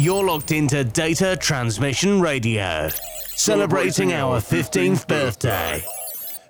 You're 0.00 0.24
locked 0.24 0.52
into 0.52 0.84
Data 0.84 1.36
Transmission 1.40 2.20
Radio, 2.20 2.88
celebrating 3.34 4.12
our 4.12 4.38
15th 4.38 5.08
birthday. 5.08 5.82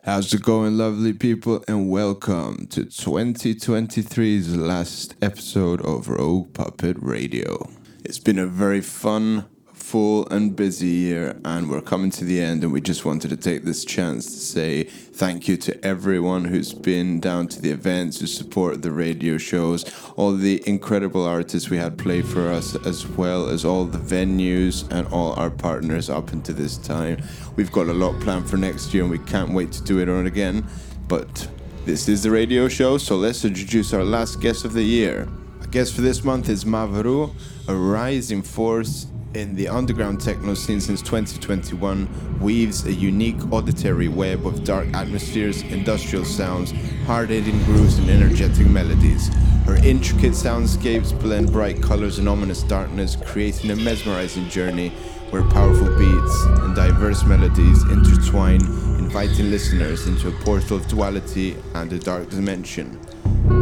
How's 0.04 0.34
it 0.34 0.42
going, 0.42 0.76
lovely 0.76 1.14
people, 1.14 1.64
and 1.66 1.88
welcome 1.88 2.66
to 2.66 2.82
2023's 2.82 4.54
last 4.54 5.14
episode 5.22 5.80
of 5.80 6.10
Rogue 6.10 6.52
Puppet 6.52 6.98
Radio. 7.00 7.70
It's 8.04 8.18
been 8.18 8.38
a 8.38 8.46
very 8.46 8.82
fun, 8.82 9.46
full, 9.88 10.28
and 10.28 10.54
busy 10.54 10.86
year, 10.86 11.34
and 11.46 11.70
we're 11.70 11.80
coming 11.80 12.10
to 12.10 12.22
the 12.22 12.38
end, 12.38 12.62
and 12.62 12.70
we 12.70 12.78
just 12.78 13.06
wanted 13.06 13.30
to 13.30 13.36
take 13.38 13.64
this 13.64 13.86
chance 13.86 14.26
to 14.26 14.38
say 14.38 14.84
thank 14.84 15.48
you 15.48 15.56
to 15.56 15.72
everyone 15.82 16.44
who's 16.44 16.74
been 16.74 17.18
down 17.18 17.48
to 17.48 17.58
the 17.62 17.70
events, 17.70 18.20
who 18.20 18.26
support 18.26 18.82
the 18.82 18.92
radio 18.92 19.38
shows, 19.38 19.86
all 20.16 20.34
the 20.34 20.62
incredible 20.66 21.24
artists 21.24 21.70
we 21.70 21.78
had 21.78 21.96
play 21.96 22.20
for 22.20 22.50
us, 22.50 22.76
as 22.84 23.06
well 23.06 23.48
as 23.48 23.64
all 23.64 23.86
the 23.86 23.96
venues 23.96 24.86
and 24.90 25.08
all 25.08 25.32
our 25.40 25.48
partners 25.48 26.10
up 26.10 26.34
until 26.34 26.54
this 26.54 26.76
time. 26.76 27.16
We've 27.56 27.72
got 27.72 27.86
a 27.86 27.94
lot 27.94 28.20
planned 28.20 28.50
for 28.50 28.58
next 28.58 28.92
year, 28.92 29.04
and 29.04 29.10
we 29.10 29.20
can't 29.20 29.54
wait 29.54 29.72
to 29.72 29.82
do 29.84 30.00
it 30.00 30.10
on 30.10 30.26
again, 30.26 30.66
but 31.08 31.48
this 31.86 32.10
is 32.10 32.24
the 32.24 32.30
radio 32.30 32.68
show, 32.68 32.98
so 32.98 33.16
let's 33.16 33.42
introduce 33.42 33.94
our 33.94 34.04
last 34.04 34.42
guest 34.42 34.66
of 34.66 34.74
the 34.74 34.82
year. 34.82 35.26
Our 35.62 35.66
guest 35.68 35.94
for 35.94 36.02
this 36.02 36.24
month 36.24 36.50
is 36.50 36.66
Mavru, 36.66 37.34
a 37.68 37.74
rising 37.74 38.42
force 38.42 39.06
in 39.34 39.54
the 39.54 39.68
underground 39.68 40.20
techno 40.20 40.54
scene 40.54 40.80
since 40.80 41.02
2021, 41.02 42.38
weaves 42.40 42.86
a 42.86 42.92
unique 42.92 43.52
auditory 43.52 44.08
web 44.08 44.46
of 44.46 44.64
dark 44.64 44.88
atmospheres, 44.94 45.62
industrial 45.62 46.24
sounds, 46.24 46.72
hard-hitting 47.06 47.62
grooves, 47.64 47.98
and 47.98 48.08
energetic 48.08 48.66
melodies. 48.68 49.28
Her 49.66 49.76
intricate 49.76 50.32
soundscapes 50.32 51.18
blend 51.20 51.52
bright 51.52 51.82
colors 51.82 52.18
and 52.18 52.28
ominous 52.28 52.62
darkness, 52.62 53.16
creating 53.26 53.70
a 53.70 53.76
mesmerizing 53.76 54.48
journey 54.48 54.90
where 55.30 55.44
powerful 55.50 55.94
beats 55.98 56.44
and 56.62 56.74
diverse 56.74 57.22
melodies 57.24 57.82
intertwine, 57.90 58.62
inviting 58.98 59.50
listeners 59.50 60.06
into 60.06 60.28
a 60.28 60.32
portal 60.42 60.78
of 60.78 60.88
duality 60.88 61.54
and 61.74 61.92
a 61.92 61.98
dark 61.98 62.30
dimension. 62.30 62.98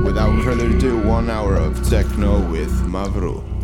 Without 0.04 0.44
further 0.44 0.70
ado, 0.70 0.98
one 1.02 1.28
hour 1.28 1.56
of 1.56 1.88
techno 1.88 2.48
with 2.52 2.70
Mavru. 2.86 3.55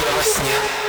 тебя 0.00 0.12
во 0.16 0.22
сне. 0.22 0.85